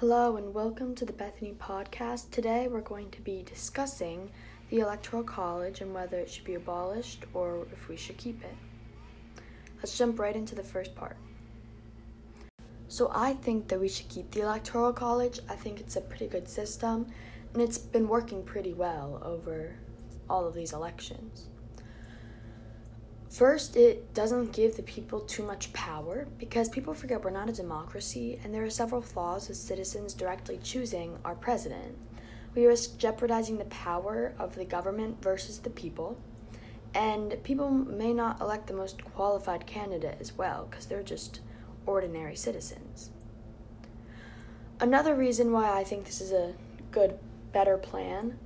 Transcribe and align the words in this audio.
Hello 0.00 0.36
and 0.36 0.54
welcome 0.54 0.94
to 0.94 1.04
the 1.04 1.12
Bethany 1.12 1.54
Podcast. 1.58 2.30
Today 2.30 2.68
we're 2.68 2.82
going 2.82 3.10
to 3.10 3.20
be 3.20 3.42
discussing 3.42 4.30
the 4.70 4.78
Electoral 4.78 5.24
College 5.24 5.80
and 5.80 5.92
whether 5.92 6.16
it 6.16 6.30
should 6.30 6.44
be 6.44 6.54
abolished 6.54 7.24
or 7.34 7.66
if 7.72 7.88
we 7.88 7.96
should 7.96 8.16
keep 8.16 8.44
it. 8.44 8.54
Let's 9.78 9.98
jump 9.98 10.20
right 10.20 10.36
into 10.36 10.54
the 10.54 10.62
first 10.62 10.94
part. 10.94 11.16
So, 12.86 13.10
I 13.12 13.32
think 13.32 13.66
that 13.66 13.80
we 13.80 13.88
should 13.88 14.08
keep 14.08 14.30
the 14.30 14.42
Electoral 14.42 14.92
College. 14.92 15.40
I 15.48 15.56
think 15.56 15.80
it's 15.80 15.96
a 15.96 16.00
pretty 16.00 16.28
good 16.28 16.48
system 16.48 17.08
and 17.52 17.60
it's 17.60 17.78
been 17.78 18.06
working 18.06 18.44
pretty 18.44 18.74
well 18.74 19.20
over 19.24 19.74
all 20.30 20.46
of 20.46 20.54
these 20.54 20.74
elections. 20.74 21.48
First, 23.30 23.76
it 23.76 24.14
doesn't 24.14 24.52
give 24.52 24.76
the 24.76 24.82
people 24.82 25.20
too 25.20 25.42
much 25.42 25.72
power 25.74 26.26
because 26.38 26.68
people 26.68 26.94
forget 26.94 27.22
we're 27.22 27.30
not 27.30 27.50
a 27.50 27.52
democracy 27.52 28.40
and 28.42 28.54
there 28.54 28.64
are 28.64 28.70
several 28.70 29.02
flaws 29.02 29.48
with 29.48 29.58
citizens 29.58 30.14
directly 30.14 30.58
choosing 30.62 31.18
our 31.24 31.34
president. 31.34 31.96
We 32.54 32.66
risk 32.66 32.96
jeopardizing 32.98 33.58
the 33.58 33.66
power 33.66 34.34
of 34.38 34.54
the 34.54 34.64
government 34.64 35.22
versus 35.22 35.58
the 35.58 35.70
people, 35.70 36.18
and 36.94 37.36
people 37.44 37.70
may 37.70 38.14
not 38.14 38.40
elect 38.40 38.66
the 38.66 38.72
most 38.72 39.04
qualified 39.04 39.66
candidate 39.66 40.16
as 40.20 40.32
well 40.32 40.66
because 40.68 40.86
they're 40.86 41.02
just 41.02 41.40
ordinary 41.84 42.34
citizens. 42.34 43.10
Another 44.80 45.14
reason 45.14 45.52
why 45.52 45.78
I 45.78 45.84
think 45.84 46.06
this 46.06 46.22
is 46.22 46.32
a 46.32 46.54
good, 46.90 47.18
better 47.52 47.76
plan 47.76 48.38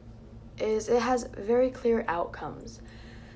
is 0.59 0.89
it 0.89 1.03
has 1.03 1.29
very 1.39 1.71
clear 1.71 2.05
outcomes 2.09 2.81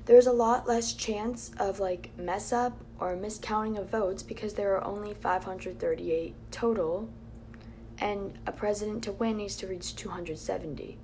there's 0.07 0.29
a 0.29 0.33
lot 0.33 0.69
less 0.69 0.93
chance 0.93 1.51
of 1.59 1.81
like 1.81 2.11
mess 2.17 2.53
up 2.53 2.81
or 3.01 3.17
miscounting 3.17 3.79
of 3.79 3.91
votes 3.91 4.23
because 4.23 4.55
there 4.55 4.75
are 4.77 4.85
only 4.85 5.13
538 5.13 6.35
total 6.53 7.09
and 7.99 8.39
a 8.47 8.53
president 8.53 9.03
to 9.05 9.13
win 9.13 9.37
needs 9.37 9.57
to 9.57 9.67
reach 9.67 9.97
270. 9.97 10.97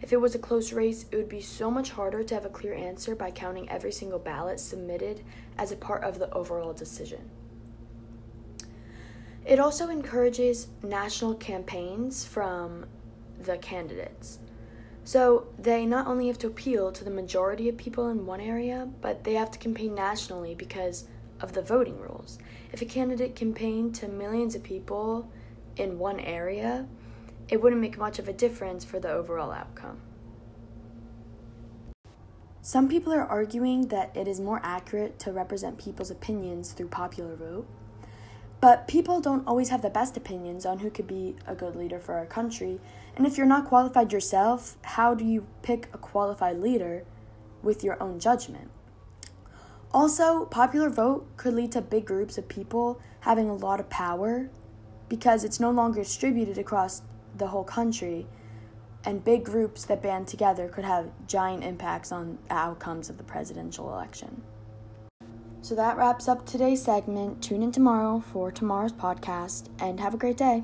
If 0.00 0.12
it 0.12 0.20
was 0.20 0.34
a 0.34 0.38
close 0.38 0.72
race, 0.72 1.04
it 1.10 1.16
would 1.16 1.28
be 1.28 1.40
so 1.40 1.70
much 1.70 1.90
harder 1.90 2.22
to 2.22 2.34
have 2.34 2.44
a 2.46 2.50
clear 2.50 2.74
answer 2.74 3.14
by 3.14 3.30
counting 3.30 3.68
every 3.68 3.92
single 3.92 4.18
ballot 4.18 4.58
submitted 4.58 5.22
as 5.58 5.70
a 5.70 5.76
part 5.76 6.02
of 6.02 6.18
the 6.18 6.32
overall 6.32 6.72
decision. 6.72 7.28
It 9.44 9.58
also 9.58 9.90
encourages 9.90 10.68
national 10.82 11.34
campaigns 11.34 12.24
from 12.24 12.86
the 13.38 13.58
candidates. 13.58 14.38
So 15.06 15.46
they 15.56 15.86
not 15.86 16.08
only 16.08 16.26
have 16.26 16.38
to 16.38 16.48
appeal 16.48 16.90
to 16.90 17.04
the 17.04 17.12
majority 17.12 17.68
of 17.68 17.76
people 17.76 18.08
in 18.08 18.26
one 18.26 18.40
area, 18.40 18.88
but 19.00 19.22
they 19.22 19.34
have 19.34 19.52
to 19.52 19.58
campaign 19.58 19.94
nationally 19.94 20.56
because 20.56 21.04
of 21.40 21.52
the 21.52 21.62
voting 21.62 22.00
rules. 22.00 22.40
If 22.72 22.82
a 22.82 22.86
candidate 22.86 23.36
campaigned 23.36 23.94
to 23.96 24.08
millions 24.08 24.56
of 24.56 24.64
people 24.64 25.30
in 25.76 26.00
one 26.00 26.18
area, 26.18 26.88
it 27.48 27.62
wouldn't 27.62 27.80
make 27.80 27.96
much 27.96 28.18
of 28.18 28.26
a 28.26 28.32
difference 28.32 28.84
for 28.84 28.98
the 28.98 29.12
overall 29.12 29.52
outcome. 29.52 30.00
Some 32.60 32.88
people 32.88 33.12
are 33.12 33.24
arguing 33.24 33.86
that 33.88 34.10
it 34.16 34.26
is 34.26 34.40
more 34.40 34.60
accurate 34.64 35.20
to 35.20 35.30
represent 35.30 35.78
people's 35.78 36.10
opinions 36.10 36.72
through 36.72 36.88
popular 36.88 37.36
vote. 37.36 37.68
But 38.66 38.88
people 38.88 39.20
don't 39.20 39.46
always 39.46 39.68
have 39.68 39.82
the 39.82 39.90
best 39.90 40.16
opinions 40.16 40.66
on 40.66 40.80
who 40.80 40.90
could 40.90 41.06
be 41.06 41.36
a 41.46 41.54
good 41.54 41.76
leader 41.76 42.00
for 42.00 42.14
our 42.16 42.26
country. 42.26 42.80
And 43.14 43.24
if 43.24 43.38
you're 43.38 43.46
not 43.46 43.64
qualified 43.64 44.12
yourself, 44.12 44.76
how 44.82 45.14
do 45.14 45.24
you 45.24 45.46
pick 45.62 45.88
a 45.92 45.98
qualified 45.98 46.58
leader 46.58 47.04
with 47.62 47.84
your 47.84 47.96
own 48.02 48.18
judgment? 48.18 48.72
Also, 49.92 50.46
popular 50.46 50.90
vote 50.90 51.28
could 51.36 51.54
lead 51.54 51.70
to 51.70 51.80
big 51.80 52.06
groups 52.06 52.38
of 52.38 52.48
people 52.48 53.00
having 53.20 53.48
a 53.48 53.54
lot 53.54 53.78
of 53.78 53.88
power 53.88 54.50
because 55.08 55.44
it's 55.44 55.60
no 55.60 55.70
longer 55.70 56.02
distributed 56.02 56.58
across 56.58 57.02
the 57.36 57.46
whole 57.46 57.62
country, 57.62 58.26
and 59.04 59.24
big 59.24 59.44
groups 59.44 59.84
that 59.84 60.02
band 60.02 60.26
together 60.26 60.66
could 60.66 60.84
have 60.84 61.12
giant 61.28 61.62
impacts 61.62 62.10
on 62.10 62.38
the 62.48 62.54
outcomes 62.54 63.08
of 63.10 63.16
the 63.16 63.22
presidential 63.22 63.92
election. 63.92 64.42
So 65.66 65.74
that 65.74 65.96
wraps 65.96 66.28
up 66.28 66.46
today's 66.46 66.80
segment. 66.80 67.42
Tune 67.42 67.60
in 67.60 67.72
tomorrow 67.72 68.22
for 68.32 68.52
tomorrow's 68.52 68.92
podcast 68.92 69.66
and 69.80 69.98
have 69.98 70.14
a 70.14 70.16
great 70.16 70.36
day. 70.36 70.62